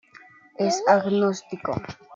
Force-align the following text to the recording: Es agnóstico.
Es 0.57 0.81
agnóstico. 0.87 1.75